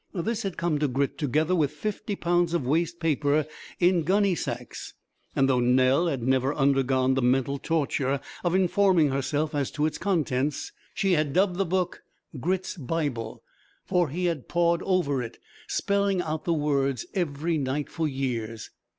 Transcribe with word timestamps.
This 0.15 0.41
had 0.41 0.57
come 0.57 0.79
to 0.79 0.87
Grit 0.87 1.19
together 1.19 1.53
with 1.55 1.69
fifty 1.73 2.15
pounds 2.15 2.55
of 2.55 2.65
waste 2.65 2.99
paper 2.99 3.45
in 3.79 4.01
gunny 4.01 4.33
sacks; 4.33 4.95
and 5.35 5.47
though 5.47 5.59
Nell 5.59 6.07
had 6.07 6.23
never 6.23 6.55
undergone 6.55 7.13
the 7.13 7.21
mental 7.21 7.59
torture 7.59 8.19
of 8.43 8.55
informing 8.55 9.09
herself 9.11 9.53
as 9.53 9.69
to 9.69 9.85
its 9.85 9.99
contents, 9.99 10.71
she 10.95 11.11
had 11.11 11.33
dubbed 11.33 11.57
the 11.57 11.65
book 11.65 12.01
"Grit's 12.39 12.75
Bible," 12.77 13.43
for 13.85 14.09
he 14.09 14.25
had 14.25 14.49
pawed 14.49 14.81
over 14.81 15.21
it, 15.21 15.37
spelling 15.67 16.19
out 16.23 16.45
the 16.45 16.51
words, 16.53 17.05
every 17.13 17.59
night 17.59 17.87
for 17.87 18.07
years. 18.07 18.71